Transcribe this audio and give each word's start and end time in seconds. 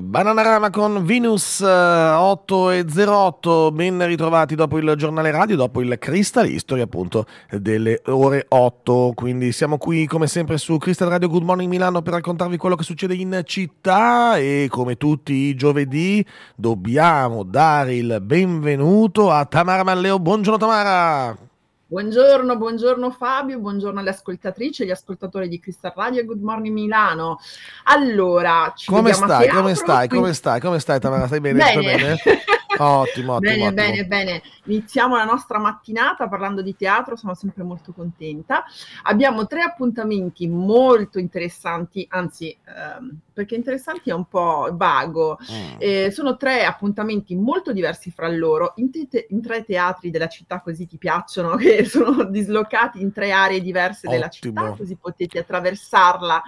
Bananarama 0.00 0.70
con 0.70 1.04
Venus 1.04 1.60
8 1.60 2.70
e 2.70 2.84
08, 2.84 3.70
ben 3.70 4.04
ritrovati 4.04 4.56
dopo 4.56 4.78
il 4.78 4.92
giornale 4.96 5.30
radio, 5.30 5.54
dopo 5.54 5.80
il 5.82 5.96
Crystal 6.00 6.48
History 6.48 6.80
appunto 6.80 7.26
delle 7.50 8.02
ore 8.06 8.44
8, 8.48 9.12
quindi 9.14 9.52
siamo 9.52 9.78
qui 9.78 10.06
come 10.06 10.26
sempre 10.26 10.58
su 10.58 10.78
Crystal 10.78 11.08
Radio 11.08 11.28
Good 11.28 11.44
Morning 11.44 11.70
Milano 11.70 12.02
per 12.02 12.14
raccontarvi 12.14 12.56
quello 12.56 12.74
che 12.74 12.82
succede 12.82 13.14
in 13.14 13.42
città. 13.44 14.36
E 14.36 14.66
come 14.68 14.96
tutti 14.96 15.32
i 15.32 15.54
giovedì 15.54 16.26
dobbiamo 16.56 17.44
dare 17.44 17.94
il 17.94 18.18
benvenuto 18.20 19.30
a 19.30 19.44
Tamara 19.44 19.84
Malleo, 19.84 20.18
buongiorno 20.18 20.58
Tamara! 20.58 21.53
Buongiorno, 21.86 22.56
buongiorno 22.56 23.10
Fabio, 23.10 23.58
buongiorno 23.58 24.00
alle 24.00 24.08
ascoltatrici 24.08 24.80
e 24.80 24.84
agli 24.86 24.90
ascoltatori 24.90 25.48
di 25.48 25.60
Crystal 25.60 25.92
Radio 25.94 26.22
e 26.22 26.24
Good 26.24 26.40
Morning 26.40 26.72
Milano. 26.72 27.38
Allora, 27.84 28.72
ci 28.74 28.90
come 28.90 29.12
stai, 29.12 29.48
come 29.48 29.74
stai, 29.74 30.08
quindi... 30.08 30.16
come 30.16 30.32
stai, 30.32 30.60
come 30.60 30.78
stai 30.78 30.98
Tamara, 30.98 31.26
stai 31.26 31.40
bene? 31.40 31.58
Bene. 31.58 31.82
bene? 31.82 32.16
Ottimo, 32.78 33.34
ottimo. 33.34 33.38
Bene, 33.38 33.66
ottimo. 33.66 33.72
bene, 33.72 34.06
bene. 34.06 34.42
Iniziamo 34.64 35.16
la 35.16 35.24
nostra 35.24 35.58
mattinata 35.58 36.28
parlando 36.28 36.62
di 36.62 36.74
teatro, 36.76 37.16
sono 37.16 37.34
sempre 37.34 37.62
molto 37.62 37.92
contenta. 37.92 38.64
Abbiamo 39.02 39.46
tre 39.46 39.62
appuntamenti 39.62 40.46
molto 40.48 41.18
interessanti, 41.18 42.06
anzi, 42.08 42.56
ehm, 42.66 43.18
perché 43.32 43.54
interessanti 43.54 44.10
è 44.10 44.14
un 44.14 44.26
po' 44.26 44.70
vago. 44.72 45.38
Mm. 45.50 45.76
Eh, 45.78 46.10
sono 46.10 46.36
tre 46.36 46.64
appuntamenti 46.64 47.34
molto 47.34 47.72
diversi 47.72 48.10
fra 48.10 48.28
loro, 48.28 48.72
in, 48.76 48.90
te- 48.90 49.26
in, 49.30 49.42
tre 49.42 49.64
teatri 49.64 50.10
della 50.10 50.28
città, 50.28 50.60
così 50.60 50.86
ti 50.86 50.96
piacciono, 50.96 51.56
che 51.56 51.84
sono 51.84 52.24
dislocati 52.24 53.00
in 53.00 53.12
tre 53.12 53.32
aree 53.32 53.60
diverse 53.60 54.06
ottimo. 54.06 54.12
della 54.12 54.28
città, 54.28 54.74
così 54.76 54.96
potete 54.96 55.38
attraversarla 55.38 56.42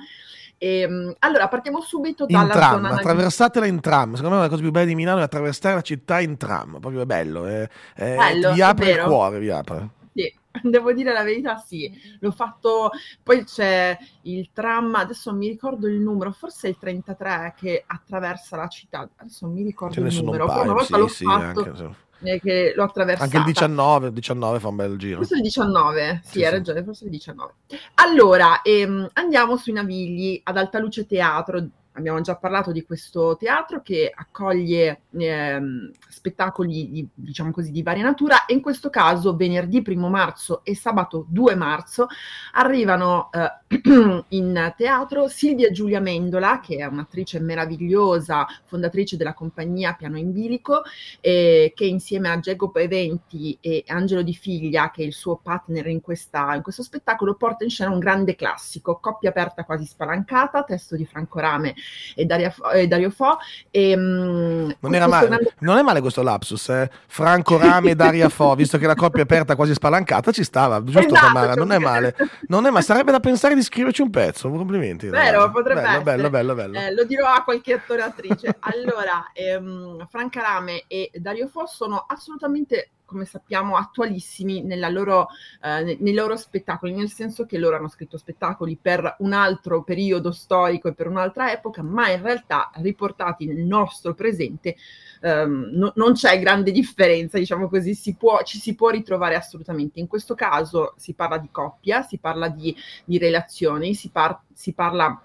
e, 0.59 0.80
ehm, 0.80 1.16
allora, 1.19 1.48
partiamo 1.48 1.80
subito 1.80 2.24
dalla 2.27 2.45
in 2.45 2.51
tram, 2.51 2.74
zona... 2.74 2.95
attraversatela 2.95 3.66
in 3.66 3.80
tram. 3.80 4.15
Secondo 4.15 4.37
me 4.37 4.42
la 4.42 4.48
cosa 4.48 4.62
più 4.62 4.70
bella 4.70 4.87
di 4.87 4.95
Milano 4.95 5.20
è 5.20 5.23
attraversare 5.23 5.74
la 5.74 5.82
città 5.82 6.20
in 6.20 6.37
tram. 6.37 6.79
Proprio 6.80 7.02
è 7.02 7.06
bello. 7.06 7.46
È, 7.46 7.68
è, 7.95 8.15
bello 8.15 8.52
vi 8.52 8.63
apre 8.63 8.90
il 8.90 9.02
cuore, 9.02 9.38
vi 9.38 9.51
apre. 9.51 9.88
Sì, 10.15 10.35
devo 10.63 10.93
dire 10.93 11.13
la 11.13 11.23
verità, 11.23 11.57
sì. 11.57 11.90
L'ho 12.21 12.30
fatto... 12.30 12.90
Poi 13.23 13.45
c'è 13.45 13.96
il 14.23 14.51
tram, 14.52 14.95
adesso 14.95 15.30
non 15.30 15.40
mi 15.40 15.48
ricordo 15.48 15.88
il 15.88 15.98
numero, 15.98 16.32
forse 16.32 16.68
è 16.68 16.70
il 16.70 16.79
33 16.79 17.54
che 17.57 17.85
attraversa 17.87 18.57
la 18.57 18.68
città. 18.68 19.09
Adesso 19.16 19.46
non 19.46 19.54
mi 19.54 19.63
ricordo 19.63 19.95
Ce 19.95 20.01
il 20.01 20.24
numero. 20.24 20.46
Paio, 20.46 20.63
una 20.63 20.73
volta 20.73 20.95
sì, 20.95 21.01
l'ho 21.01 21.09
sì, 21.09 21.24
fatto... 21.24 21.65
Anche, 21.65 22.04
che 22.19 22.73
l'ho 22.75 22.85
attraversato. 22.85 23.25
Anche 23.25 23.37
il 23.39 23.55
19, 23.55 24.07
il 24.09 24.13
19 24.13 24.61
fa 24.61 24.69
un 24.69 24.77
bel 24.77 24.97
giro. 24.97 25.19
Forse 25.19 25.37
il 25.37 25.43
19, 25.43 26.21
sì, 26.25 26.31
sì 26.31 26.39
hai 26.39 26.45
sì. 26.45 26.51
ragione, 26.51 26.85
forse 26.85 27.05
il 27.05 27.11
19. 27.11 27.53
Allora, 27.95 28.63
ehm, 28.63 29.09
andiamo 29.15 29.57
sui 29.57 29.73
Navigli 29.73 30.41
ad 30.45 30.57
Alta 30.57 30.79
Luce 30.79 31.07
Teatro 31.07 31.69
abbiamo 31.97 32.21
già 32.21 32.37
parlato 32.37 32.73
di 32.73 32.85
questo 32.85 33.37
teatro 33.37 33.80
che 33.83 34.13
accoglie 34.15 35.02
ehm, 35.13 35.91
spettacoli 36.09 36.91
di, 36.91 37.09
diciamo 37.15 37.51
così, 37.51 37.71
di 37.71 37.83
varia 37.83 38.05
natura. 38.05 38.47
E 38.47 38.55
in 38.55 38.61
questo 38.61 38.91
caso 38.91 39.35
venerdì 39.35 39.83
1 39.85 40.09
marzo 40.09 40.61
e 40.65 40.77
sabato 40.77 41.27
2 41.29 41.55
marzo 41.55 42.07
arrivano 42.53 43.30
eh, 43.33 44.25
in 44.29 44.75
teatro 44.77 45.29
Silvia 45.29 45.71
Giulia 45.71 46.01
Mendola, 46.01 46.61
che 46.61 46.77
è 46.77 46.85
un'attrice 46.85 47.41
meravigliosa, 47.41 48.47
fondatrice 48.65 49.16
della 49.16 49.35
compagnia 49.35 49.95
Piano 49.95 50.19
in 50.19 50.33
Bilico, 50.33 50.83
eh, 51.21 51.73
che 51.75 51.85
insieme 51.87 52.29
a 52.29 52.38
Jacopo 52.38 52.79
Eventi 52.79 53.57
e 53.60 53.85
Angelo 53.88 54.23
Di 54.23 54.35
Figlia, 54.35 54.91
che 54.91 55.03
è 55.03 55.07
il 55.07 55.15
suo 55.15 55.37
partner 55.37 55.87
in, 55.87 56.01
questa, 56.01 56.55
in 56.55 56.63
questo 56.63 56.83
spettacolo, 56.83 57.35
porta 57.35 57.65
in 57.65 57.71
scena 57.71 57.91
un 57.91 57.99
grande 57.99 58.35
classico, 58.35 58.99
coppia 59.01 59.31
aperta 59.31 59.65
quasi 59.65 59.87
spalancata, 59.87 60.63
testo 60.63 60.95
di 60.97 61.07
Franco 61.07 61.38
Rame 61.38 61.75
e, 62.15 62.24
Daria, 62.24 62.54
e 62.73 62.87
Dario 62.87 63.10
Fo. 63.10 63.38
E, 63.70 63.95
um, 63.95 64.75
non, 64.81 64.94
era 64.94 65.06
male, 65.06 65.26
grande... 65.26 65.54
non 65.60 65.78
è 65.78 65.82
male 65.82 66.00
questo 66.00 66.22
lapsus, 66.22 66.69
eh? 66.70 66.91
Franco 67.06 67.59
Rame 67.59 67.91
e 67.91 67.94
Daria 67.94 68.28
Fo, 68.28 68.54
visto 68.56 68.78
che 68.78 68.87
la 68.87 68.94
coppia 68.94 69.22
aperta 69.22 69.54
quasi 69.54 69.75
spalancata 69.75 70.32
ci 70.32 70.44
stava, 70.44 70.82
giusto 70.82 71.00
esatto, 71.00 71.14
Tamara? 71.14 71.54
Non 71.54 71.72
è 71.72 71.78
male, 71.78 72.14
non 72.48 72.66
è, 72.66 72.70
ma 72.70 72.80
sarebbe 72.80 73.12
da 73.12 73.20
pensare 73.20 73.54
di 73.54 73.62
scriverci 73.62 74.02
un 74.02 74.10
pezzo, 74.10 74.48
complimenti. 74.50 75.08
Vero, 75.08 75.50
potrebbe 75.50 75.82
bello. 75.82 76.02
Bello, 76.02 76.30
bello, 76.30 76.54
bello. 76.54 76.78
Eh, 76.78 76.92
lo 76.92 77.04
dirò 77.04 77.28
a 77.28 77.42
qualche 77.42 77.75
attore 77.75 78.02
attrice. 78.02 78.56
allora, 78.60 79.30
ehm, 79.32 80.06
Franca 80.08 80.41
Rame 80.41 80.84
e 80.86 81.10
Dario 81.14 81.48
Fo 81.48 81.66
sono 81.66 82.04
assolutamente 82.06 82.91
come 83.06 83.25
sappiamo, 83.25 83.77
attualissimi 83.77 84.65
loro, 84.91 85.28
eh, 85.62 85.97
nei 85.99 86.12
loro 86.12 86.37
spettacoli, 86.37 86.93
nel 86.93 87.11
senso 87.11 87.47
che 87.47 87.56
loro 87.56 87.77
hanno 87.77 87.89
scritto 87.89 88.19
spettacoli 88.19 88.77
per 88.81 89.17
un 89.21 89.33
altro 89.33 89.83
periodo 89.83 90.33
storico 90.33 90.89
e 90.89 90.94
per 90.94 91.06
un'altra 91.09 91.50
epoca, 91.53 91.83
ma 91.83 92.11
in 92.11 92.21
realtà 92.21 92.71
riportati 92.75 93.47
nel 93.47 93.65
nostro 93.65 94.15
presente 94.15 94.77
ehm, 95.21 95.71
no, 95.72 95.93
non 95.97 96.12
c'è 96.12 96.39
grande 96.39 96.71
differenza, 96.72 97.39
diciamo 97.39 97.69
così, 97.69 97.94
si 97.94 98.15
può, 98.17 98.43
ci 98.43 98.59
si 98.59 98.75
può 98.75 98.91
ritrovare 98.91 99.34
assolutamente. 99.34 100.00
In 100.00 100.06
questo 100.06 100.34
caso 100.34 100.94
si 100.97 101.15
parla 101.15 101.38
di 101.38 101.49
coppia, 101.50 102.03
si 102.03 102.19
parla 102.19 102.49
di, 102.49 102.75
di 103.05 103.19
relazioni, 103.19 103.94
si, 103.94 104.11
par- 104.11 104.41
si 104.53 104.73
parla 104.73 105.21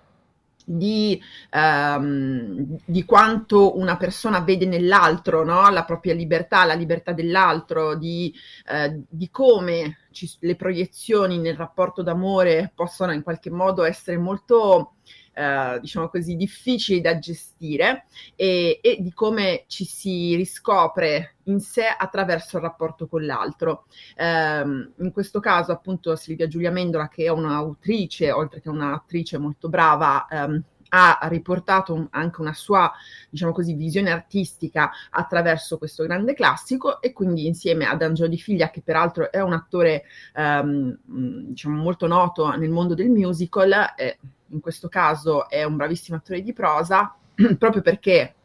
di, 0.77 1.21
um, 1.51 2.77
di, 2.85 3.05
quanto 3.05 3.77
una 3.77 3.97
persona 3.97 4.41
vede 4.41 4.65
nell'altro 4.65 5.43
no? 5.43 5.69
la 5.69 5.83
propria 5.83 6.13
libertà, 6.13 6.65
la 6.65 6.73
libertà 6.73 7.11
dell'altro, 7.11 7.95
di, 7.95 8.33
uh, 8.71 9.03
di 9.09 9.29
come 9.29 9.97
ci, 10.11 10.29
le 10.39 10.55
proiezioni 10.55 11.37
nel 11.37 11.55
rapporto 11.55 12.01
d'amore 12.03 12.71
possono 12.73 13.13
in 13.13 13.23
qualche 13.23 13.49
modo 13.49 13.83
essere 13.83 14.17
molto 14.17 14.95
eh, 15.33 15.79
diciamo 15.79 16.09
così, 16.09 16.35
difficili 16.35 17.01
da 17.01 17.17
gestire 17.19 18.05
e, 18.35 18.79
e, 18.81 18.97
di 18.99 19.13
come 19.13 19.63
ci 19.67 19.85
si 19.85 20.35
riscopre 20.35 21.35
in 21.45 21.59
sé 21.59 21.83
attraverso 21.85 22.57
il 22.57 22.63
rapporto 22.63 23.07
con 23.07 23.25
l'altro. 23.25 23.85
Eh, 24.15 24.25
in 24.25 25.11
questo 25.11 25.39
caso, 25.39 25.71
appunto, 25.71 26.15
Silvia 26.15 26.47
Giulia 26.47 26.71
Mendola, 26.71 27.07
che 27.07 27.25
è 27.25 27.29
un'autrice, 27.29 28.31
oltre 28.31 28.61
che 28.61 28.69
un'attrice 28.69 29.37
molto 29.37 29.69
brava, 29.69 30.27
ehm, 30.29 30.63
ha 30.93 31.19
riportato 31.23 31.93
un, 31.93 32.07
anche 32.11 32.41
una 32.41 32.53
sua, 32.53 32.91
diciamo 33.29 33.51
così, 33.53 33.73
visione 33.73 34.11
artistica 34.11 34.91
attraverso 35.11 35.77
questo 35.77 36.03
grande 36.03 36.33
classico 36.33 37.01
e 37.01 37.13
quindi 37.13 37.45
insieme 37.45 37.85
ad 37.85 38.01
Angelo 38.01 38.27
Di 38.27 38.37
Figlia, 38.37 38.69
che 38.69 38.81
peraltro 38.81 39.31
è 39.31 39.41
un 39.41 39.53
attore, 39.53 40.03
ehm, 40.35 40.97
diciamo, 41.05 41.81
molto 41.81 42.07
noto 42.07 42.49
nel 42.55 42.69
mondo 42.69 42.93
del 42.93 43.09
musical, 43.09 43.93
eh, 43.95 44.17
in 44.47 44.59
questo 44.59 44.89
caso 44.89 45.47
è 45.47 45.63
un 45.63 45.77
bravissimo 45.77 46.17
attore 46.17 46.41
di 46.41 46.51
prosa, 46.51 47.15
proprio 47.57 47.81
perché 47.81 48.35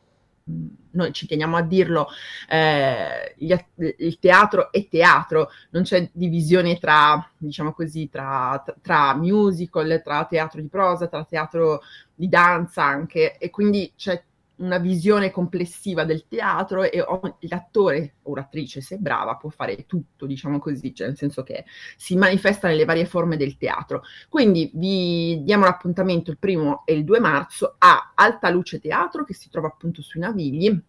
noi 0.90 1.12
ci 1.12 1.26
teniamo 1.26 1.56
a 1.56 1.62
dirlo, 1.62 2.08
eh, 2.48 3.34
il 3.38 4.18
teatro 4.18 4.70
è 4.72 4.88
teatro, 4.88 5.50
non 5.70 5.82
c'è 5.82 6.08
divisione 6.12 6.78
tra, 6.78 7.30
diciamo 7.36 7.72
così, 7.72 8.08
tra, 8.08 8.62
tra, 8.64 8.74
tra, 8.80 9.14
musical, 9.16 10.00
tra 10.02 10.24
teatro 10.24 10.60
di 10.60 10.68
prosa, 10.68 11.08
tra 11.08 11.24
teatro 11.24 11.82
di 12.14 12.28
danza 12.28 12.84
anche, 12.84 13.36
e 13.38 13.50
quindi 13.50 13.92
c'è 13.96 14.22
una 14.56 14.78
visione 14.78 15.30
complessiva 15.30 16.04
del 16.04 16.26
teatro 16.28 16.82
e 16.82 17.04
l'attore 17.40 18.14
o 18.22 18.34
l'attrice, 18.34 18.80
se 18.80 18.96
brava, 18.96 19.36
può 19.36 19.50
fare 19.50 19.84
tutto, 19.86 20.26
diciamo 20.26 20.58
così, 20.58 20.94
cioè 20.94 21.08
nel 21.08 21.16
senso 21.16 21.42
che 21.42 21.64
si 21.96 22.16
manifesta 22.16 22.68
nelle 22.68 22.84
varie 22.84 23.04
forme 23.04 23.36
del 23.36 23.56
teatro. 23.56 24.02
Quindi 24.28 24.70
vi 24.74 25.42
diamo 25.42 25.64
l'appuntamento 25.64 26.30
il 26.30 26.38
primo 26.38 26.82
e 26.86 26.94
il 26.94 27.04
2 27.04 27.20
marzo 27.20 27.74
a 27.78 28.12
Alta 28.14 28.48
Luce 28.48 28.80
Teatro, 28.80 29.24
che 29.24 29.34
si 29.34 29.50
trova 29.50 29.68
appunto 29.68 30.00
sui 30.02 30.20
Navigli, 30.20 30.80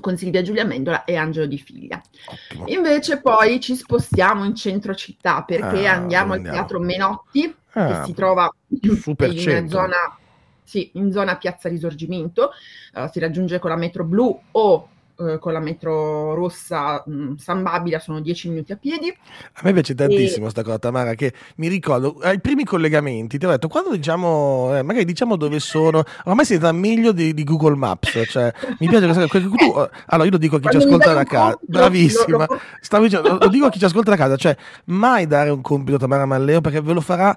con 0.00 0.16
Silvia 0.16 0.42
Giulia 0.42 0.64
Mendola 0.64 1.04
e 1.04 1.16
Angelo 1.16 1.46
Di 1.46 1.58
Figlia. 1.58 2.00
Ottimo. 2.26 2.66
Invece 2.66 3.20
poi 3.20 3.60
ci 3.60 3.76
spostiamo 3.76 4.44
in 4.44 4.54
centro 4.54 4.94
città 4.94 5.42
perché 5.42 5.86
ah, 5.86 5.94
andiamo 5.94 6.34
al 6.34 6.42
Teatro 6.42 6.80
Menotti, 6.80 7.54
ah, 7.72 7.86
che 7.86 8.06
si 8.06 8.14
trova 8.14 8.52
in 8.68 9.36
centro. 9.38 9.78
zona 9.78 10.18
sì, 10.66 10.90
in 10.94 11.12
zona 11.12 11.36
Piazza 11.36 11.68
Risorgimento, 11.68 12.50
uh, 12.94 13.08
si 13.10 13.20
raggiunge 13.20 13.58
con 13.60 13.70
la 13.70 13.76
metro 13.76 14.04
blu 14.04 14.38
o 14.50 14.88
uh, 15.16 15.38
con 15.38 15.52
la 15.52 15.60
metro 15.60 16.34
rossa 16.34 17.02
mh, 17.06 17.12
mm, 17.12 17.34
San 17.36 17.62
Babila 17.62 18.00
sono 18.00 18.20
10 18.20 18.48
minuti 18.48 18.72
a 18.72 18.76
piedi. 18.76 19.16
A 19.54 19.60
me 19.62 19.72
piace 19.72 19.94
tantissimo 19.94 20.42
questa 20.42 20.62
e... 20.62 20.64
cosa, 20.64 20.78
Tamara, 20.78 21.14
che 21.14 21.32
mi 21.56 21.68
ricordo 21.68 22.18
ai 22.20 22.40
primi 22.40 22.64
collegamenti, 22.64 23.38
ti 23.38 23.46
ho 23.46 23.50
detto, 23.50 23.68
quando 23.68 23.94
diciamo, 23.94 24.76
eh, 24.76 24.82
magari 24.82 25.04
diciamo 25.04 25.36
dove 25.36 25.60
sono, 25.60 26.02
ormai 26.24 26.44
siete 26.44 26.70
meglio 26.72 27.12
di, 27.12 27.32
di, 27.32 27.44
Google 27.44 27.76
Maps, 27.76 28.22
cioè 28.28 28.52
mi 28.80 28.88
piace 28.88 29.04
questa 29.06 29.28
cosa. 29.28 29.48
Tu, 29.48 29.88
allora 30.06 30.24
io 30.24 30.30
lo 30.30 30.38
dico 30.38 30.56
a 30.56 30.60
chi 30.60 30.68
ci 30.70 30.76
ascolta 30.78 31.12
da 31.12 31.24
casa, 31.24 31.58
bravissima, 31.62 32.44
lo, 32.44 32.54
lo... 32.54 32.60
Stavo 32.80 33.04
dicendo, 33.04 33.38
lo 33.38 33.48
dico 33.48 33.66
a 33.66 33.70
chi 33.70 33.78
ci 33.78 33.84
ascolta 33.84 34.10
da 34.10 34.16
casa, 34.16 34.36
cioè 34.36 34.56
mai 34.86 35.26
dare 35.26 35.50
un 35.50 35.60
compito 35.60 35.96
a 35.96 36.00
Tamara 36.00 36.26
Malleo 36.26 36.60
perché 36.60 36.80
ve 36.80 36.92
lo 36.92 37.00
farà 37.00 37.36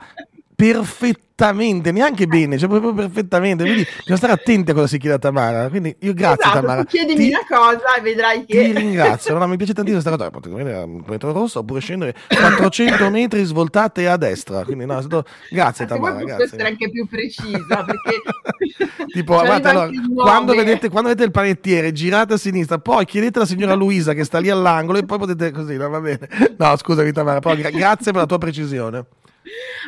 perfettamente, 0.59 1.93
neanche 1.93 2.27
bene, 2.27 2.57
cioè 2.57 2.67
proprio 2.67 2.93
perfettamente. 2.93 3.63
Quindi 3.63 3.87
bisogna 3.99 4.17
stare 4.17 4.33
attenti 4.33 4.71
a 4.71 4.73
cosa 4.73 4.87
si 4.87 4.97
chiede 4.97 5.15
a 5.15 5.19
Tamara. 5.19 5.69
Quindi 5.69 5.95
io 5.99 6.13
grazie 6.13 6.43
esatto, 6.43 6.59
Tamara. 6.59 6.83
Chiedimi 6.83 7.29
ti, 7.29 7.29
una 7.29 7.45
cosa 7.47 7.95
e 7.95 8.01
vedrai 8.01 8.45
che... 8.45 8.65
Ti 8.65 8.77
ringrazio, 8.77 9.37
no, 9.37 9.47
mi 9.47 9.55
piace 9.55 9.73
tantissimo 9.73 10.01
questa 10.01 10.17
cosa. 10.17 10.31
Potete 10.31 10.53
venire 10.53 10.75
a 10.75 10.85
metro 10.85 11.31
rosso 11.31 11.59
oppure 11.59 11.79
scendere 11.79 12.13
400 12.27 13.09
metri 13.09 13.45
svoltate 13.45 14.09
a 14.09 14.17
destra. 14.17 14.65
Quindi 14.65 14.85
no, 14.85 14.99
stato... 14.99 15.23
grazie 15.49 15.85
Ma 15.85 15.95
Tamara. 15.95 16.23
Grazie. 16.23 16.43
essere 16.43 16.67
anche 16.67 16.89
più 16.89 17.07
precisa 17.07 17.85
perché... 17.85 19.07
tipo, 19.13 19.39
guarda, 19.39 19.69
allora, 19.69 19.89
quando, 20.13 20.53
vedete, 20.53 20.89
quando 20.89 21.07
vedete 21.07 21.25
il 21.25 21.31
panettiere 21.31 21.93
girate 21.93 22.33
a 22.33 22.37
sinistra, 22.37 22.79
poi 22.79 23.05
chiedete 23.05 23.37
alla 23.37 23.47
signora 23.47 23.75
Luisa 23.79 24.11
che 24.13 24.25
sta 24.25 24.39
lì 24.39 24.49
all'angolo 24.49 24.97
e 24.97 25.05
poi 25.05 25.19
potete 25.19 25.51
così, 25.51 25.77
no, 25.77 25.87
va 25.87 26.01
bene. 26.01 26.27
No, 26.57 26.75
scusami 26.75 27.13
Tamara, 27.13 27.39
però 27.39 27.55
gra- 27.55 27.69
grazie 27.69 28.11
per 28.11 28.21
la 28.21 28.27
tua 28.27 28.37
precisione. 28.37 29.05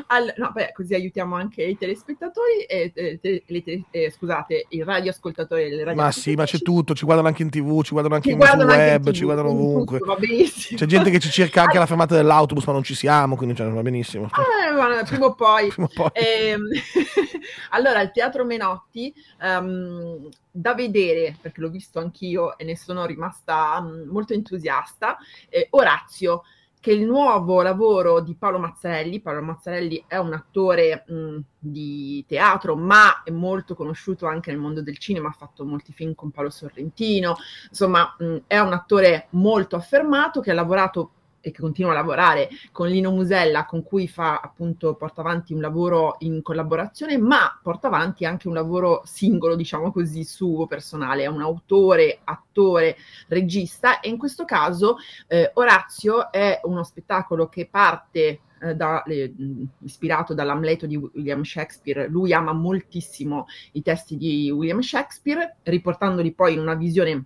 All- 0.08 0.34
no, 0.38 0.52
beh, 0.54 0.72
così 0.74 0.94
aiutiamo 0.94 1.36
anche 1.36 1.64
i 1.64 1.78
telespettatori 1.78 2.64
e, 2.68 2.92
e, 2.94 3.20
e, 3.22 3.44
e 3.46 3.86
eh, 3.92 4.12
scusate, 4.12 4.66
i 4.70 4.84
radioascoltatori 4.84 5.64
e 5.64 5.70
le 5.70 5.84
radio 5.84 6.02
Ma 6.02 6.12
sì, 6.12 6.34
ma 6.36 6.46
c'è 6.46 6.60
tutto, 6.60 6.94
ci 6.94 7.06
guardano 7.06 7.28
anche 7.28 7.44
in 7.44 7.50
tv, 7.50 7.84
ci 7.84 7.92
guardano 7.92 8.16
anche 8.16 8.28
ci 8.28 8.34
in 8.34 8.40
guardano 8.40 8.72
web, 8.72 9.08
in 9.08 9.14
ci 9.14 9.24
guardano 9.24 9.50
ovunque. 9.50 10.00
Tutto, 10.00 10.18
c'è 10.76 10.86
gente 10.86 11.10
che 11.10 11.20
ci 11.20 11.30
cerca 11.30 11.62
anche 11.64 11.78
alla 11.78 11.86
fermata 11.92 12.16
dell'autobus, 12.16 12.66
ma 12.66 12.74
non 12.74 12.84
ci 12.84 12.96
siamo, 12.96 13.36
quindi 13.36 13.56
cioè, 13.56 13.70
va 13.70 13.82
benissimo. 13.82 14.26
Eh, 14.26 14.72
ma, 14.72 15.04
prima 15.04 15.26
o 15.26 15.36
poi. 15.36 15.68
prima 15.74 15.88
o 15.88 15.92
poi. 15.94 16.10
Ehm, 16.14 16.68
allora, 17.72 18.02
il 18.02 18.12
Teatro 18.12 18.46
Menotti, 18.46 19.14
um, 19.42 20.30
da 20.50 20.74
vedere, 20.74 21.38
perché 21.40 21.62
l'ho 21.62 21.70
visto 21.70 22.00
anch'io 22.00 22.58
e 22.58 22.64
ne 22.64 22.76
sono 22.76 23.06
rimasta 23.06 23.78
um, 23.80 24.08
molto 24.10 24.34
entusiasta, 24.34 25.18
eh, 25.50 25.68
Orazio 25.72 26.44
che 26.82 26.92
il 26.92 27.06
nuovo 27.06 27.62
lavoro 27.62 28.22
di 28.22 28.36
Paolo 28.36 28.58
Mazzarelli, 28.58 29.22
Paolo 29.22 29.44
Mazzarelli 29.44 30.04
è 30.08 30.18
un 30.18 30.34
attore 30.34 31.06
mh, 31.08 31.38
di 31.60 32.26
teatro, 32.28 32.76
ma 32.76 33.22
è 33.24 33.30
molto 33.30 33.76
conosciuto 33.76 34.26
anche 34.26 34.50
nel 34.50 34.60
mondo 34.60 34.82
del 34.82 34.98
cinema, 34.98 35.30
ha 35.30 35.36
fatto 35.38 35.64
molti 35.64 35.94
film 35.94 36.16
con 36.16 36.32
Paolo 36.32 36.50
Sorrentino, 36.50 37.38
insomma 37.70 38.16
mh, 38.18 38.38
è 38.48 38.58
un 38.58 38.74
attore 38.74 39.28
molto 39.30 39.76
affermato 39.76 40.42
che 40.42 40.50
ha 40.50 40.56
lavorato 40.56 41.12
e 41.42 41.52
che 41.52 41.62
continua 41.62 41.92
a 41.92 41.96
lavorare 41.96 42.50
con 42.72 42.88
Lino 42.88 43.12
Musella, 43.12 43.66
con 43.66 43.84
cui 43.84 44.08
fa 44.08 44.40
appunto, 44.40 44.96
porta 44.96 45.22
avanti 45.22 45.54
un 45.54 45.62
lavoro 45.62 46.16
in 46.20 46.42
collaborazione, 46.42 47.18
ma 47.18 47.60
porta 47.62 47.88
avanti 47.88 48.26
anche 48.26 48.48
un 48.48 48.54
lavoro 48.54 49.02
singolo, 49.06 49.56
diciamo 49.56 49.92
così, 49.92 50.24
suo 50.24 50.68
personale. 50.68 51.24
È 51.24 51.28
un 51.28 51.42
autore, 51.42 52.20
attore, 52.24 52.96
regista 53.28 54.00
e 54.00 54.10
in 54.10 54.18
questo 54.18 54.46
caso 54.46 54.98
eh, 55.28 55.52
Orazio 55.56 56.32
è 56.32 56.60
uno 56.64 56.84
spettacolo 56.84 57.50
che 57.50 57.68
parte 57.70 58.42
eh, 58.62 58.76
da, 58.76 59.02
eh, 59.04 59.34
ispirato 59.80 60.36
dall'Amleto 60.36 60.86
di 60.86 60.96
William 60.96 61.42
Shakespeare. 61.44 62.08
Lui 62.08 62.32
ama 62.32 62.54
moltissimo 62.54 63.48
i 63.72 63.82
testi 63.82 64.18
di 64.18 64.52
William 64.52 64.82
Shakespeare, 64.82 65.58
riportandoli 65.64 66.32
poi 66.34 66.54
in 66.54 66.60
una 66.60 66.76
visione 66.76 67.26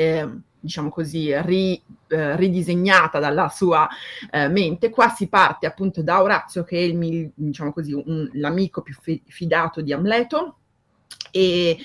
eh, 0.00 0.28
diciamo 0.60 0.90
così, 0.90 1.34
ri, 1.42 1.82
eh, 2.06 2.36
ridisegnata 2.36 3.18
dalla 3.18 3.48
sua 3.48 3.88
eh, 4.30 4.46
mente. 4.46 4.90
Qua 4.90 5.08
si 5.08 5.26
parte 5.26 5.66
appunto 5.66 6.04
da 6.04 6.22
Orazio, 6.22 6.62
che 6.62 6.78
è 6.78 6.82
il, 6.82 7.32
diciamo 7.34 7.72
così, 7.72 7.92
un, 7.92 8.30
l'amico 8.34 8.82
più 8.82 8.94
fidato 9.26 9.80
di 9.80 9.92
Amleto, 9.92 10.58
e, 11.32 11.76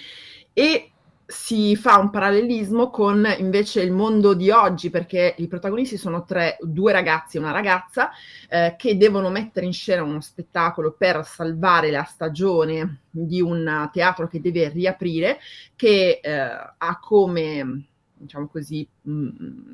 e 0.54 0.92
si 1.26 1.76
fa 1.76 1.98
un 1.98 2.12
parallelismo 2.12 2.92
con 2.92 3.26
invece 3.40 3.82
il 3.82 3.92
mondo 3.92 4.36
di 4.36 4.52
oggi, 4.52 4.92
perché 4.92 5.34
i 5.40 5.48
protagonisti 5.48 5.98
sono 5.98 6.24
tre, 6.24 6.58
due 6.62 6.92
ragazzi 6.92 7.38
e 7.38 7.40
una 7.40 7.52
ragazza 7.52 8.12
eh, 8.48 8.76
che 8.78 8.96
devono 8.96 9.30
mettere 9.30 9.66
in 9.66 9.74
scena 9.74 10.04
uno 10.04 10.22
spettacolo 10.22 10.92
per 10.92 11.26
salvare 11.26 11.90
la 11.90 12.04
stagione 12.04 13.00
di 13.10 13.42
un 13.42 13.90
teatro 13.92 14.28
che 14.28 14.40
deve 14.40 14.70
riaprire, 14.70 15.40
che 15.76 16.20
eh, 16.22 16.32
ha 16.32 17.00
come 17.02 17.88
diciamo 18.24 18.48
così, 18.48 18.88
mh, 19.02 19.12
mm, 19.12 19.30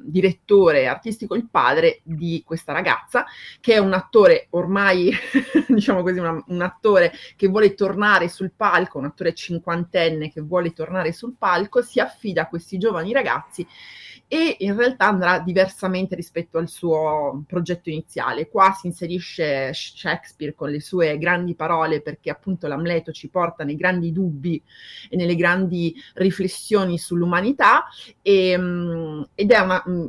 direttore 0.05 0.87
artistico, 0.87 1.35
il 1.35 1.47
padre 1.49 2.01
di 2.03 2.43
questa 2.45 2.73
ragazza, 2.73 3.25
che 3.59 3.73
è 3.73 3.77
un 3.77 3.93
attore 3.93 4.47
ormai, 4.51 5.11
diciamo 5.67 6.01
così, 6.01 6.19
una, 6.19 6.43
un 6.47 6.61
attore 6.61 7.13
che 7.35 7.47
vuole 7.47 7.73
tornare 7.73 8.27
sul 8.27 8.51
palco, 8.55 8.97
un 8.97 9.05
attore 9.05 9.33
cinquantenne 9.33 10.31
che 10.31 10.41
vuole 10.41 10.73
tornare 10.73 11.13
sul 11.13 11.35
palco, 11.37 11.81
si 11.81 11.99
affida 11.99 12.43
a 12.43 12.47
questi 12.47 12.77
giovani 12.77 13.13
ragazzi 13.13 13.65
e 14.31 14.57
in 14.59 14.77
realtà 14.77 15.07
andrà 15.07 15.39
diversamente 15.39 16.13
rispetto 16.13 16.59
al 16.59 16.69
suo 16.69 17.43
progetto 17.47 17.89
iniziale. 17.89 18.47
Qua 18.47 18.71
si 18.79 18.85
inserisce 18.85 19.73
Shakespeare 19.73 20.53
con 20.53 20.69
le 20.69 20.79
sue 20.79 21.17
grandi 21.17 21.55
parole 21.55 22.01
perché 22.01 22.29
appunto 22.29 22.67
l'Amleto 22.67 23.11
ci 23.11 23.27
porta 23.29 23.63
nei 23.63 23.75
grandi 23.75 24.11
dubbi 24.11 24.61
e 25.09 25.15
nelle 25.15 25.35
grandi 25.35 25.95
riflessioni 26.13 26.99
sull'umanità 26.99 27.85
e, 28.21 28.55
mm, 28.55 29.21
ed 29.33 29.49
è 29.51 29.57
una, 29.57 29.83
mm, 29.89 30.05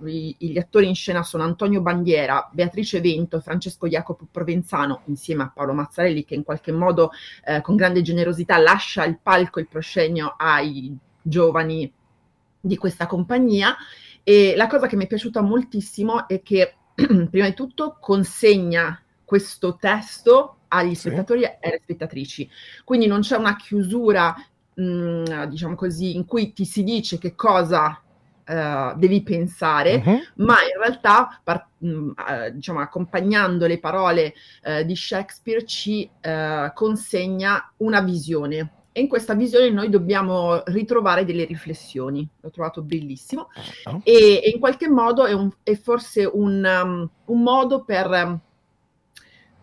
gli 0.00 0.58
attori 0.58 0.88
in 0.88 0.96
scena 0.96 1.22
sono 1.22 1.44
Antonio 1.44 1.80
Bandiera, 1.80 2.50
Beatrice 2.52 3.00
Vento, 3.00 3.40
Francesco 3.40 3.86
Jacopo 3.86 4.26
Provenzano 4.28 5.02
insieme 5.04 5.44
a 5.44 5.52
Paolo 5.54 5.74
Mazzarelli 5.74 6.24
che 6.24 6.34
in 6.34 6.42
qualche 6.42 6.72
modo 6.72 7.12
eh, 7.44 7.60
con 7.60 7.76
grande 7.76 8.02
generosità 8.02 8.58
lascia 8.58 9.04
il 9.04 9.20
palco 9.22 9.60
e 9.60 9.62
il 9.62 9.68
proscenio 9.68 10.34
ai 10.36 10.98
giovani 11.22 11.92
di 12.64 12.76
questa 12.78 13.06
compagnia 13.06 13.76
e 14.22 14.54
la 14.56 14.66
cosa 14.66 14.86
che 14.86 14.96
mi 14.96 15.04
è 15.04 15.06
piaciuta 15.06 15.42
moltissimo 15.42 16.26
è 16.26 16.42
che 16.42 16.76
prima 16.94 17.46
di 17.46 17.54
tutto 17.54 17.98
consegna 18.00 18.98
questo 19.22 19.76
testo 19.76 20.60
agli 20.68 20.94
spettatori 20.94 21.40
sì. 21.40 21.44
e 21.44 21.58
alle 21.60 21.80
spettatrici. 21.82 22.48
Quindi 22.84 23.06
non 23.06 23.20
c'è 23.20 23.36
una 23.36 23.54
chiusura, 23.56 24.34
mh, 24.74 24.82
mm, 24.82 25.42
diciamo 25.44 25.74
così, 25.74 26.16
in 26.16 26.24
cui 26.24 26.54
ti 26.54 26.64
si 26.64 26.82
dice 26.82 27.18
che 27.18 27.34
cosa 27.34 28.00
uh, 28.46 28.96
devi 28.96 29.22
pensare, 29.22 30.02
uh-huh. 30.04 30.44
ma 30.46 30.54
in 30.62 30.80
realtà, 30.80 31.40
par- 31.44 31.68
mh, 31.78 31.88
uh, 31.88 32.50
diciamo, 32.52 32.80
accompagnando 32.80 33.66
le 33.66 33.78
parole 33.78 34.34
uh, 34.64 34.82
di 34.84 34.96
Shakespeare, 34.96 35.64
ci 35.66 36.10
consegna 36.74 37.72
una 37.78 38.00
visione 38.00 38.83
e 38.96 39.00
in 39.00 39.08
questa 39.08 39.34
visione 39.34 39.70
noi 39.70 39.88
dobbiamo 39.88 40.62
ritrovare 40.66 41.24
delle 41.24 41.44
riflessioni. 41.44 42.26
L'ho 42.40 42.50
trovato 42.50 42.80
bellissimo 42.80 43.48
oh. 43.86 44.00
e, 44.04 44.40
e, 44.40 44.50
in 44.50 44.60
qualche 44.60 44.88
modo 44.88 45.26
è, 45.26 45.32
un, 45.32 45.50
è 45.64 45.74
forse 45.74 46.24
un, 46.24 46.64
um, 46.64 47.10
un, 47.24 47.42
modo 47.42 47.82
per 47.82 48.08
um, 48.08 48.38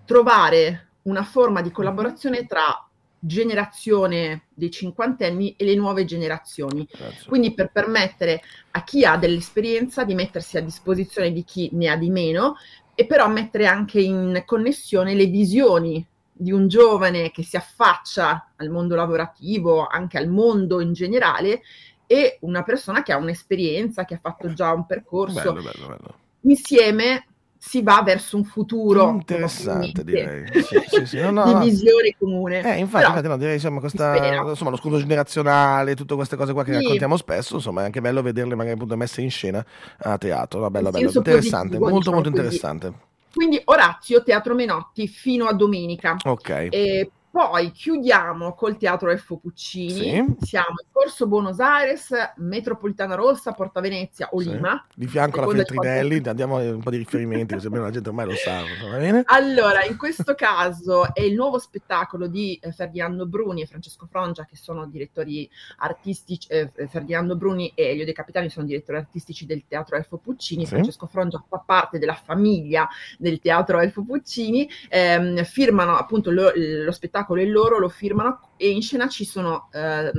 trovare 0.03 0.89
una 1.03 1.23
forma 1.23 1.61
di 1.61 1.71
collaborazione 1.71 2.45
tra 2.45 2.85
generazione 3.17 4.47
dei 4.53 4.69
cinquantenni 4.69 5.55
e 5.55 5.63
le 5.63 5.75
nuove 5.75 6.03
generazioni. 6.03 6.85
Grazie. 6.91 7.29
Quindi 7.29 7.53
per 7.53 7.71
permettere 7.71 8.41
a 8.71 8.83
chi 8.83 9.05
ha 9.05 9.15
dell'esperienza 9.15 10.03
di 10.03 10.13
mettersi 10.13 10.57
a 10.57 10.61
disposizione 10.61 11.31
di 11.31 11.45
chi 11.45 11.69
ne 11.71 11.87
ha 11.87 11.95
di 11.95 12.09
meno 12.09 12.57
e 12.95 13.05
però 13.05 13.29
mettere 13.29 13.65
anche 13.65 14.01
in 14.01 14.43
connessione 14.45 15.15
le 15.15 15.27
visioni 15.27 16.05
di 16.41 16.51
un 16.51 16.67
giovane 16.67 17.29
che 17.29 17.43
si 17.43 17.55
affaccia 17.55 18.53
al 18.55 18.69
mondo 18.69 18.95
lavorativo, 18.95 19.85
anche 19.85 20.17
al 20.17 20.27
mondo 20.27 20.81
in 20.81 20.93
generale, 20.93 21.61
e 22.07 22.39
una 22.41 22.63
persona 22.63 23.03
che 23.03 23.11
ha 23.11 23.17
un'esperienza, 23.17 24.05
che 24.05 24.15
ha 24.15 24.19
fatto 24.19 24.51
già 24.51 24.71
un 24.71 24.87
percorso. 24.87 25.53
Bello, 25.53 25.61
bello, 25.61 25.87
bello. 25.87 26.15
Insieme 26.41 27.27
si 27.59 27.83
va 27.83 28.01
verso 28.03 28.37
un 28.37 28.43
futuro 28.43 29.07
interessante 29.11 30.03
direi 30.03 30.47
sì, 30.63 30.81
sì, 30.87 31.05
sì. 31.05 31.19
No, 31.19 31.29
no, 31.29 31.45
di 31.61 31.69
visione 31.69 32.15
comune 32.17 32.57
eh, 32.63 32.79
infatti, 32.79 33.05
infatti 33.05 33.27
no, 33.27 33.37
direi 33.37 33.53
insomma, 33.53 33.79
questa, 33.79 34.47
insomma, 34.49 34.71
lo 34.71 34.77
scudo 34.77 34.97
generazionale 34.97 35.95
tutte 35.95 36.15
queste 36.15 36.35
cose 36.35 36.53
qua 36.53 36.63
che 36.63 36.73
raccontiamo 36.73 37.17
spesso 37.17 37.57
insomma 37.57 37.83
è 37.83 37.85
anche 37.85 38.01
bello 38.01 38.23
vederle 38.23 38.55
magari 38.55 38.73
appunto 38.73 38.97
messe 38.97 39.21
in 39.21 39.29
scena 39.29 39.63
a 39.99 40.17
teatro 40.17 40.59
no, 40.59 40.71
bello 40.71 40.89
bello 40.89 41.11
interessante 41.13 41.77
molto 41.77 41.97
diciamo 41.97 42.15
molto 42.15 42.31
così. 42.31 43.09
Quindi 43.33 43.61
Orazio, 43.65 44.23
Teatro 44.23 44.53
Menotti, 44.55 45.07
fino 45.07 45.47
a 45.47 45.53
domenica. 45.53 46.17
Ok. 46.23 46.67
E 46.71 47.11
poi 47.31 47.71
chiudiamo 47.71 48.53
col 48.53 48.75
Teatro 48.75 49.15
F. 49.15 49.39
Puccini, 49.39 50.35
sì. 50.37 50.45
siamo 50.45 50.75
in 50.83 50.89
Corso 50.91 51.27
Buenos 51.27 51.59
Aires, 51.61 52.11
Metropolitana 52.35 53.15
Rossa, 53.15 53.53
Porta 53.53 53.79
Venezia 53.79 54.27
o 54.31 54.41
Lima. 54.41 54.85
Di 54.93 55.07
fianco 55.07 55.41
alla 55.41 55.53
Feltrinelli, 55.53 56.21
andiamo 56.27 56.57
a 56.57 56.61
un 56.61 56.81
po' 56.81 56.89
di 56.89 56.97
riferimenti, 56.97 57.53
così 57.53 57.69
la 57.69 57.89
gente 57.89 58.09
ormai 58.09 58.25
lo 58.25 58.35
sa. 58.35 58.61
Va 58.83 58.97
bene? 58.97 59.23
Allora, 59.27 59.85
in 59.85 59.95
questo 59.95 60.35
caso 60.35 61.13
è 61.15 61.21
il 61.21 61.33
nuovo 61.33 61.57
spettacolo 61.57 62.27
di 62.27 62.59
eh, 62.61 62.73
Ferdinando 62.73 63.25
Bruni 63.25 63.61
e 63.61 63.65
Francesco 63.65 64.07
Frongia, 64.07 64.43
che 64.43 64.57
sono 64.57 64.85
direttori 64.85 65.49
artistici, 65.77 66.49
eh, 66.49 66.69
Ferdinando 66.89 67.37
Bruni 67.37 67.71
e 67.73 67.91
Elio 67.91 68.03
De 68.03 68.11
Capitani 68.11 68.49
sono 68.49 68.65
direttori 68.65 68.97
artistici 68.97 69.45
del 69.45 69.63
Teatro 69.65 69.95
Elfo 69.95 70.17
Puccini, 70.17 70.65
sì. 70.65 70.71
Francesco 70.71 71.07
Frongia 71.07 71.41
fa 71.47 71.63
parte 71.65 71.97
della 71.97 72.19
famiglia 72.21 72.89
del 73.17 73.39
Teatro 73.39 73.79
Elfo 73.79 74.03
Puccini, 74.03 74.69
ehm, 74.89 75.45
firmano 75.45 75.95
appunto 75.95 76.29
lo, 76.29 76.51
lo 76.53 76.91
spettacolo 76.91 77.19
spettacolo 77.21 77.41
e 77.41 77.47
loro 77.47 77.79
lo 77.79 77.89
firmano 77.89 78.49
e 78.57 78.69
in 78.69 78.81
scena 78.81 79.07
ci 79.07 79.25
sono 79.25 79.69
eh, 79.71 80.11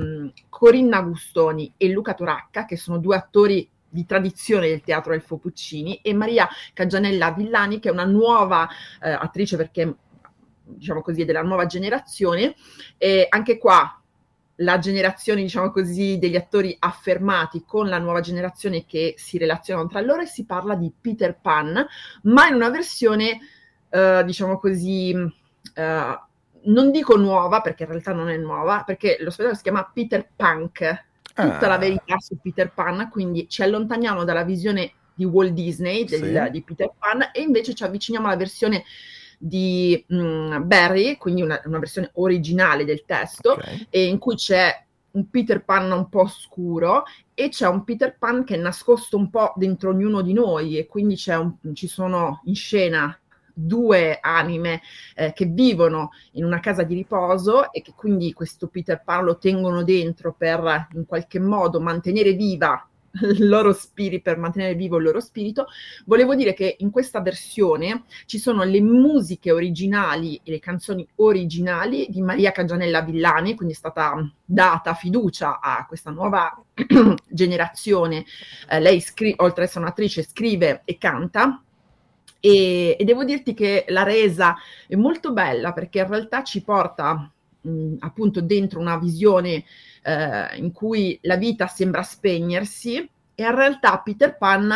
Corinna 0.49 1.01
Gustoni 1.01 1.73
e 1.77 1.89
Luca 1.89 2.13
Toracca 2.13 2.65
che 2.65 2.77
sono 2.77 2.97
due 2.97 3.15
attori 3.15 3.69
di 3.89 4.05
tradizione 4.05 4.67
del 4.67 4.81
teatro 4.81 5.13
Elfo 5.13 5.37
Puccini 5.37 5.99
e 6.01 6.13
Maria 6.13 6.47
Caggianella 6.73 7.31
Villani 7.31 7.79
che 7.79 7.89
è 7.89 7.91
una 7.91 8.05
nuova 8.05 8.67
eh, 9.01 9.11
attrice 9.11 9.57
perché 9.57 9.95
diciamo 10.65 11.01
così, 11.01 11.25
della 11.25 11.43
nuova 11.43 11.65
generazione. 11.65 12.55
E 12.97 13.27
anche 13.29 13.57
qua 13.57 13.99
la 14.57 14.79
generazione, 14.79 15.41
diciamo 15.41 15.71
così, 15.71 16.17
degli 16.17 16.35
attori 16.35 16.75
affermati 16.79 17.63
con 17.65 17.87
la 17.87 17.99
nuova 17.99 18.21
generazione 18.21 18.85
che 18.85 19.13
si 19.17 19.37
relazionano 19.37 19.87
tra 19.87 20.01
loro 20.01 20.21
e 20.21 20.25
si 20.25 20.45
parla 20.45 20.75
di 20.75 20.91
Peter 20.99 21.37
Pan, 21.39 21.85
ma 22.23 22.47
in 22.47 22.55
una 22.55 22.69
versione, 22.69 23.39
uh, 23.89 24.23
diciamo 24.23 24.57
così, 24.57 25.13
uh, 25.13 26.19
non 26.65 26.91
dico 26.91 27.15
nuova 27.17 27.61
perché 27.61 27.83
in 27.83 27.89
realtà 27.89 28.13
non 28.13 28.29
è 28.29 28.37
nuova, 28.37 28.83
perché 28.85 29.17
lo 29.19 29.29
spettacolo 29.29 29.55
si 29.55 29.63
chiama 29.63 29.89
Peter 29.93 30.27
Punk, 30.35 31.05
tutta 31.33 31.59
ah. 31.59 31.67
la 31.67 31.77
verità 31.77 32.17
su 32.19 32.37
Peter 32.41 32.71
Pan, 32.71 33.09
quindi 33.09 33.47
ci 33.49 33.63
allontaniamo 33.63 34.23
dalla 34.23 34.43
visione 34.43 34.93
di 35.13 35.25
Walt 35.25 35.51
Disney, 35.51 36.05
del, 36.05 36.43
sì. 36.45 36.51
di 36.51 36.63
Peter 36.63 36.91
Pan, 36.97 37.29
e 37.33 37.41
invece 37.41 37.73
ci 37.73 37.83
avviciniamo 37.83 38.27
alla 38.27 38.37
versione 38.37 38.83
di 39.37 40.03
mh, 40.07 40.15
mm, 40.15 40.67
Barry, 40.67 41.17
quindi 41.17 41.41
una, 41.41 41.61
una, 41.65 41.79
versione 41.79 42.11
originale 42.13 42.85
del 42.85 43.03
testo, 43.05 43.53
okay. 43.53 43.87
e 43.89 44.05
in 44.05 44.17
cui 44.17 44.35
c'è 44.35 44.85
un 45.11 45.29
Peter 45.29 45.63
Pan 45.63 45.91
un 45.91 46.09
po' 46.09 46.27
scuro 46.27 47.03
e 47.33 47.49
c'è 47.49 47.67
un 47.67 47.83
Peter 47.83 48.17
Pan 48.17 48.43
che 48.43 48.55
è 48.55 48.57
nascosto 48.57 49.17
un 49.17 49.29
po' 49.29 49.53
dentro 49.55 49.89
ognuno 49.89 50.21
di 50.21 50.33
noi 50.33 50.77
e 50.77 50.87
quindi 50.87 51.21
un, 51.27 51.55
ci 51.73 51.87
sono 51.87 52.41
in 52.45 52.55
scena 52.55 53.15
due 53.53 54.19
anime 54.21 54.81
eh, 55.15 55.33
che 55.33 55.45
vivono 55.45 56.11
in 56.31 56.45
una 56.45 56.59
casa 56.59 56.83
di 56.83 56.95
riposo 56.95 57.71
e 57.71 57.81
che 57.81 57.93
quindi 57.95 58.33
questo 58.33 58.67
Peter 58.67 59.01
Pan 59.03 59.25
lo 59.25 59.37
tengono 59.37 59.83
dentro 59.83 60.33
per 60.37 60.87
in 60.93 61.05
qualche 61.05 61.39
modo 61.39 61.79
mantenere 61.79 62.33
viva 62.33 62.87
il 63.21 63.47
loro 63.47 63.73
spirito, 63.73 64.23
per 64.23 64.37
mantenere 64.37 64.73
vivo 64.73 64.97
il 64.97 65.03
loro 65.03 65.19
spirito, 65.19 65.67
volevo 66.05 66.33
dire 66.35 66.53
che 66.53 66.77
in 66.79 66.89
questa 66.89 67.21
versione 67.21 68.03
ci 68.25 68.39
sono 68.39 68.63
le 68.63 68.81
musiche 68.81 69.51
originali 69.51 70.39
e 70.43 70.51
le 70.51 70.59
canzoni 70.59 71.07
originali 71.15 72.07
di 72.09 72.21
Maria 72.21 72.51
Cangianella 72.51 73.01
Villani, 73.01 73.55
quindi 73.55 73.73
è 73.73 73.77
stata 73.77 74.15
data 74.43 74.93
fiducia 74.95 75.59
a 75.59 75.85
questa 75.87 76.09
nuova 76.09 76.51
generazione. 77.29 78.25
Eh, 78.67 78.79
lei, 78.79 78.99
scri- 78.99 79.35
oltre 79.37 79.63
ad 79.63 79.67
essere 79.67 79.83
un'attrice, 79.85 80.23
scrive 80.23 80.81
e 80.85 80.97
canta 80.97 81.61
e, 82.45 82.97
e, 82.99 83.05
devo 83.05 83.23
dirti 83.23 83.53
che 83.53 83.85
la 83.87 84.03
resa 84.03 84.57
è 84.85 84.95
molto 84.95 85.31
bella 85.31 85.71
perché 85.71 85.99
in 85.99 86.07
realtà 86.09 86.43
ci 86.43 86.61
porta 86.61 87.31
mh, 87.61 87.95
appunto 87.99 88.41
dentro 88.41 88.81
una 88.81 88.97
visione 88.97 89.63
eh, 90.03 90.57
in 90.57 90.73
cui 90.73 91.17
la 91.21 91.37
vita 91.37 91.67
sembra 91.67 92.03
spegnersi 92.03 92.97
e 92.97 93.43
in 93.43 93.55
realtà 93.55 93.97
Peter 93.99 94.35
Pan 94.37 94.73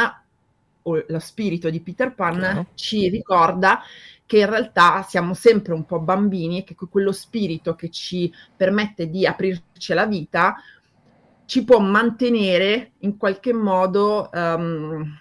o 0.83 1.03
lo 1.05 1.19
spirito 1.19 1.69
di 1.69 1.81
Peter 1.81 2.15
Pan 2.15 2.39
Chiaro. 2.39 2.67
ci 2.75 3.09
ricorda 3.09 3.81
che 4.25 4.39
in 4.39 4.49
realtà 4.49 5.03
siamo 5.03 5.33
sempre 5.33 5.73
un 5.73 5.85
po' 5.85 5.99
bambini 5.99 6.59
e 6.59 6.63
che 6.63 6.75
quello 6.89 7.11
spirito 7.11 7.75
che 7.75 7.89
ci 7.89 8.33
permette 8.55 9.09
di 9.09 9.25
aprirci 9.25 9.91
alla 9.91 10.05
vita 10.05 10.55
ci 11.43 11.65
può 11.65 11.79
mantenere 11.79 12.91
in 12.99 13.17
qualche 13.17 13.51
modo 13.51 14.29
um, 14.31 15.19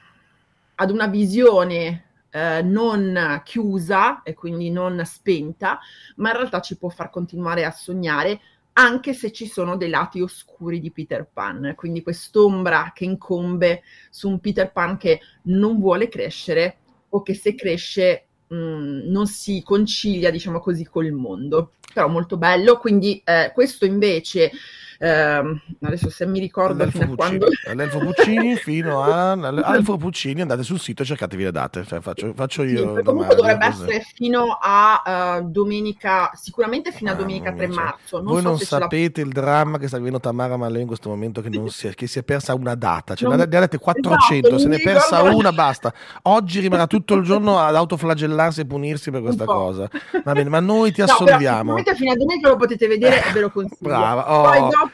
ad 0.76 0.90
una 0.92 1.08
visione 1.08 2.05
eh, 2.36 2.60
non 2.60 3.40
chiusa 3.44 4.22
e 4.22 4.34
quindi 4.34 4.70
non 4.70 5.02
spenta, 5.06 5.78
ma 6.16 6.30
in 6.30 6.36
realtà 6.36 6.60
ci 6.60 6.76
può 6.76 6.90
far 6.90 7.08
continuare 7.08 7.64
a 7.64 7.70
sognare 7.70 8.40
anche 8.74 9.14
se 9.14 9.32
ci 9.32 9.46
sono 9.46 9.78
dei 9.78 9.88
lati 9.88 10.20
oscuri 10.20 10.78
di 10.80 10.90
Peter 10.90 11.26
Pan, 11.32 11.72
quindi 11.74 12.02
quest'ombra 12.02 12.92
che 12.94 13.04
incombe 13.04 13.82
su 14.10 14.28
un 14.28 14.38
Peter 14.38 14.70
Pan 14.70 14.98
che 14.98 15.20
non 15.44 15.80
vuole 15.80 16.08
crescere 16.08 16.76
o 17.08 17.22
che 17.22 17.32
se 17.32 17.54
cresce 17.54 18.26
mh, 18.48 18.54
mm, 18.54 18.98
non 19.10 19.26
si 19.26 19.62
concilia, 19.64 20.30
diciamo 20.30 20.60
così, 20.60 20.84
col 20.84 21.10
mondo. 21.12 21.72
Però 21.94 22.06
molto 22.08 22.36
bello, 22.36 22.76
quindi 22.76 23.22
eh, 23.24 23.50
questo 23.54 23.86
invece 23.86 24.50
eh, 24.98 25.60
adesso 25.82 26.10
se 26.10 26.26
mi 26.26 26.40
ricordo 26.40 26.84
L'Elfo 26.84 26.98
fino 26.98 27.14
Puccini. 27.14 27.36
a 27.36 27.38
quando... 27.38 27.46
L'Elfo 27.74 27.98
Puccini 27.98 28.56
fino 28.56 29.02
a... 29.02 29.32
All'Elfo 29.32 29.96
Puccini 29.96 30.40
andate 30.40 30.62
sul 30.62 30.78
sito 30.80 31.02
e 31.02 31.04
cercatevi 31.06 31.44
le 31.44 31.52
date, 31.52 31.84
cioè, 31.84 32.00
faccio, 32.00 32.32
faccio 32.34 32.62
io 32.62 32.96
sì, 32.96 33.02
comunque 33.02 33.34
dovrebbe 33.34 33.66
così. 33.66 33.82
essere 33.82 34.04
fino 34.14 34.58
a 34.60 35.38
uh, 35.40 35.48
domenica, 35.48 36.30
sicuramente 36.34 36.92
fino 36.92 37.10
a 37.10 37.14
ah, 37.14 37.16
domenica 37.16 37.52
3 37.52 37.66
marzo. 37.68 38.16
Non 38.16 38.32
Voi 38.32 38.42
so 38.42 38.48
non 38.48 38.58
sapete 38.58 39.20
la... 39.20 39.26
il 39.26 39.32
dramma 39.32 39.78
che 39.78 39.88
sta 39.88 39.96
vivendo 39.96 40.20
Tamara 40.20 40.56
Malè 40.56 40.80
in 40.80 40.86
questo 40.86 41.08
momento 41.08 41.40
che, 41.40 41.50
si 41.68 41.88
è, 41.88 41.94
che 41.94 42.06
si 42.06 42.18
è 42.18 42.22
persa 42.22 42.54
una 42.54 42.74
data, 42.74 43.14
cioè 43.14 43.28
non... 43.28 43.38
ne 43.38 43.44
ha 43.44 43.60
dette 43.60 43.78
400, 43.78 44.46
esatto, 44.46 44.62
se 44.62 44.68
ne 44.68 44.76
è 44.76 44.82
persa 44.82 45.22
una, 45.22 45.52
basta. 45.52 45.92
Oggi 46.22 46.60
rimarrà 46.60 46.86
tutto 46.86 47.14
il 47.14 47.22
giorno 47.22 47.58
ad 47.58 47.74
autoflagellarsi 47.74 48.60
e 48.60 48.66
punirsi 48.66 49.10
per 49.10 49.22
questa 49.22 49.44
cosa. 49.44 49.88
Va 50.24 50.32
bene, 50.32 50.48
ma 50.48 50.60
noi 50.60 50.92
ti 50.92 51.02
assolviamo. 51.02 51.76
No, 51.76 51.82
fino 51.94 52.12
a 52.12 52.16
domenica 52.16 52.48
lo 52.48 52.56
potete 52.56 52.86
vedere 52.86 53.24
e 53.28 53.32
ve 53.32 53.40
lo 53.40 53.50
consiglio. 53.50 53.76
Brava. 53.88 54.32
Oh. 54.32 54.42
Poi 54.42 54.60
dopo 54.60 54.85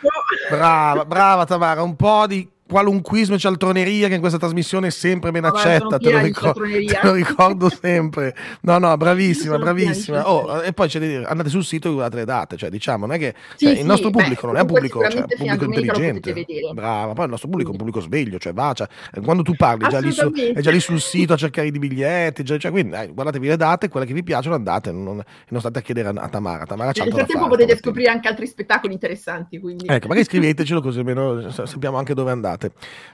Brava, 0.51 1.05
brava 1.05 1.45
Tamara, 1.45 1.83
un 1.83 1.97
po' 1.97 2.27
di 2.27 2.49
qualunquismo 2.73 3.37
e 3.37 3.39
cialtroneria 3.39 4.09
che 4.09 4.15
in 4.15 4.21
questa 4.21 4.39
trasmissione 4.39 4.89
è 4.89 4.91
sempre 4.91 5.31
ben 5.31 5.45
accetta, 5.45 5.99
te 5.99 6.11
lo, 6.11 6.19
ricor- 6.19 6.61
te 6.61 6.99
lo, 7.03 7.13
ricordo 7.13 7.69
sempre. 7.69 8.35
No, 8.63 8.79
no, 8.79 8.97
bravissima, 8.97 9.59
bravissima. 9.59 10.29
Oh, 10.29 10.63
e 10.63 10.73
poi 10.73 10.89
c'è 10.89 10.99
da 10.99 11.07
dire, 11.07 11.25
andate 11.25 11.49
sul 11.49 11.65
sito 11.65 11.89
e 11.89 11.93
guardate 11.93 12.17
le 12.17 12.25
date, 12.25 12.57
cioè 12.57 12.71
diciamo, 12.71 13.07
non 13.07 13.15
è 13.15 13.19
che 13.19 13.35
sì, 13.57 13.67
cioè, 13.67 13.75
sì, 13.75 13.81
il 13.81 13.87
nostro 13.87 14.11
pubblico 14.11 14.41
beh, 14.41 14.47
non 14.47 14.57
è 14.57 14.61
un 14.61 14.67
pubblico, 14.67 15.09
cioè, 15.09 15.21
un 15.21 15.27
pubblico 15.37 15.65
intelligente. 15.65 16.47
Brava, 16.73 17.13
poi 17.13 17.25
il 17.25 17.31
nostro 17.31 17.49
pubblico 17.49 17.71
è 17.71 17.73
un 17.73 17.79
pubblico 17.79 18.01
sveglio, 18.01 18.39
cioè 18.39 18.53
va, 18.53 18.73
cioè, 18.73 18.89
quando 19.23 19.43
tu 19.43 19.55
parli 19.55 19.85
è 19.85 19.89
già, 19.89 20.01
su, 20.11 20.33
è 20.33 20.61
già, 20.61 20.71
lì 20.71 20.81
sul 20.81 21.01
sito 21.01 21.35
a 21.35 21.37
cercare 21.37 21.69
i 21.69 21.71
biglietti, 21.71 22.45
cioè, 22.45 22.71
quindi 22.71 22.97
eh, 22.97 23.09
guardatevi 23.13 23.47
le 23.47 23.57
date, 23.57 23.89
quelle 23.89 24.07
che 24.07 24.15
vi 24.15 24.23
piacciono 24.23 24.55
andate, 24.55 24.91
non, 24.91 25.23
non 25.49 25.61
state 25.61 25.79
a 25.79 25.83
chiedere 25.83 26.09
a, 26.09 26.13
a 26.17 26.29
Tamara. 26.29 26.65
Tamara 26.65 26.93
Nel 26.95 27.13
frattempo 27.13 27.49
potete 27.49 27.77
scoprire 27.77 28.11
anche 28.11 28.29
altri 28.29 28.47
spettacoli 28.47 28.93
interessanti. 28.93 29.59
Quindi. 29.59 29.87
Ecco, 29.87 30.09
magari 30.09 30.25
scrivetecelo 30.33 30.81
così 30.81 30.99
almeno 30.99 31.51
sappiamo 31.51 31.99
anche 31.99 32.15
dove 32.15 32.31
andate. 32.31 32.62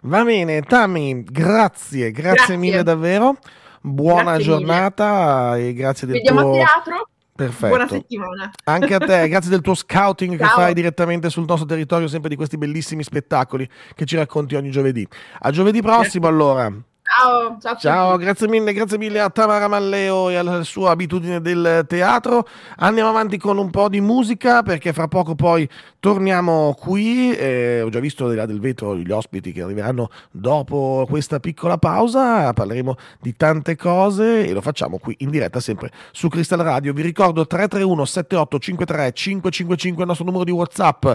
Va 0.02 0.24
bene, 0.24 0.62
Tami, 0.62 1.22
grazie, 1.22 2.10
grazie, 2.10 2.34
grazie. 2.34 2.56
mille 2.56 2.82
davvero. 2.82 3.36
Buona 3.80 4.32
grazie 4.32 4.44
giornata 4.44 5.52
mille. 5.54 5.68
e 5.68 5.72
grazie 5.74 6.06
del 6.06 6.16
Vediamo 6.16 6.40
tuo... 6.40 6.50
a 6.50 6.54
teatro. 6.54 7.08
Perfetto. 7.38 7.68
Buona 7.68 7.86
settimana. 7.86 8.50
Anche 8.64 8.94
a 8.94 8.98
te, 8.98 9.28
grazie 9.30 9.50
del 9.50 9.60
tuo 9.60 9.74
scouting 9.74 10.36
Ciao. 10.36 10.48
che 10.48 10.54
fai 10.54 10.74
direttamente 10.74 11.30
sul 11.30 11.44
nostro 11.46 11.66
territorio, 11.66 12.08
sempre 12.08 12.28
di 12.28 12.34
questi 12.34 12.58
bellissimi 12.58 13.04
spettacoli 13.04 13.68
che 13.94 14.04
ci 14.04 14.16
racconti 14.16 14.56
ogni 14.56 14.70
giovedì. 14.70 15.06
A 15.40 15.50
giovedì 15.52 15.80
prossimo 15.80 16.26
allora. 16.26 16.72
Ciao, 17.10 17.56
ciao, 17.58 17.76
ciao, 17.76 18.16
grazie 18.18 18.46
mille, 18.48 18.74
grazie 18.74 18.98
mille 18.98 19.18
a 19.18 19.30
Tamara 19.30 19.66
Malleo 19.66 20.28
e 20.28 20.36
alla 20.36 20.62
sua 20.62 20.90
abitudine 20.90 21.40
del 21.40 21.86
teatro. 21.88 22.46
Andiamo 22.76 23.08
avanti 23.08 23.38
con 23.38 23.56
un 23.56 23.70
po' 23.70 23.88
di 23.88 24.02
musica 24.02 24.62
perché 24.62 24.92
fra 24.92 25.08
poco 25.08 25.34
poi 25.34 25.66
torniamo 26.00 26.76
qui. 26.78 27.34
Eh, 27.34 27.80
ho 27.80 27.88
già 27.88 27.98
visto 27.98 28.28
di 28.28 28.36
là 28.36 28.44
del 28.44 28.60
vetro 28.60 28.94
gli 28.94 29.10
ospiti 29.10 29.52
che 29.52 29.62
arriveranno 29.62 30.10
dopo 30.30 31.06
questa 31.08 31.40
piccola 31.40 31.78
pausa. 31.78 32.52
Parleremo 32.52 32.94
di 33.20 33.34
tante 33.34 33.74
cose 33.74 34.46
e 34.46 34.52
lo 34.52 34.60
facciamo 34.60 34.98
qui 34.98 35.16
in 35.20 35.30
diretta 35.30 35.60
sempre 35.60 35.90
su 36.12 36.28
Crystal 36.28 36.60
Radio. 36.60 36.92
Vi 36.92 37.02
ricordo 37.02 37.46
331 37.46 38.04
7853 38.04 39.12
555 39.12 40.02
il 40.02 40.08
nostro 40.08 40.26
numero 40.26 40.44
di 40.44 40.50
WhatsApp, 40.50 41.06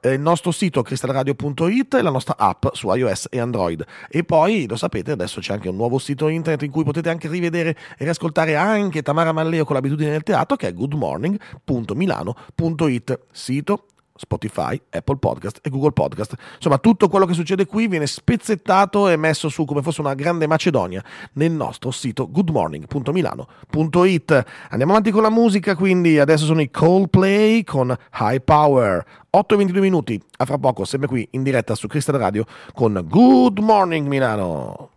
eh, 0.00 0.14
il 0.14 0.20
nostro 0.20 0.50
sito 0.50 0.80
crystalradio.it 0.82 1.94
e 1.94 2.02
la 2.02 2.10
nostra 2.10 2.36
app 2.38 2.68
su 2.72 2.90
iOS 2.92 3.26
e 3.30 3.38
Android. 3.38 3.84
E 4.08 4.24
poi 4.24 4.66
lo 4.66 4.76
sapete 4.76 5.10
adesso 5.10 5.40
c'è 5.42 5.52
anche 5.52 5.68
un 5.68 5.76
nuovo 5.76 5.98
sito 5.98 6.28
internet 6.28 6.62
in 6.62 6.70
cui 6.70 6.84
potete 6.84 7.10
anche 7.10 7.28
rivedere 7.28 7.76
e 7.98 8.04
riascoltare 8.04 8.56
anche 8.56 9.02
Tamara 9.02 9.32
Malleo 9.32 9.64
con 9.64 9.74
l'abitudine 9.74 10.10
del 10.10 10.22
teatro 10.22 10.56
che 10.56 10.68
è 10.68 10.72
goodmorning.milano.it 10.72 13.20
sito 13.30 13.88
Spotify, 14.14 14.80
Apple 14.90 15.16
Podcast 15.16 15.60
e 15.62 15.70
Google 15.70 15.92
Podcast. 15.92 16.34
Insomma, 16.54 16.78
tutto 16.78 17.08
quello 17.08 17.26
che 17.26 17.34
succede 17.34 17.66
qui 17.66 17.88
viene 17.88 18.06
spezzettato 18.06 19.08
e 19.08 19.16
messo 19.16 19.48
su 19.48 19.64
come 19.64 19.82
fosse 19.82 20.00
una 20.00 20.14
grande 20.14 20.46
Macedonia 20.46 21.02
nel 21.34 21.50
nostro 21.50 21.90
sito 21.90 22.30
goodmorning.milano.it. 22.30 24.44
Andiamo 24.70 24.92
avanti 24.92 25.10
con 25.10 25.22
la 25.22 25.30
musica, 25.30 25.74
quindi 25.74 26.18
adesso 26.18 26.44
sono 26.44 26.60
i 26.60 26.70
Coldplay 26.70 27.64
con 27.64 27.96
High 28.18 28.42
Power. 28.42 29.04
8 29.34 29.54
e 29.54 29.56
22 29.56 29.82
minuti, 29.82 30.22
a 30.36 30.44
fra 30.44 30.58
poco, 30.58 30.84
sempre 30.84 31.08
qui 31.08 31.26
in 31.32 31.42
diretta 31.42 31.74
su 31.74 31.88
Crystal 31.88 32.16
Radio 32.16 32.44
con 32.74 33.02
Good 33.08 33.60
Morning 33.60 34.06
Milano. 34.06 34.91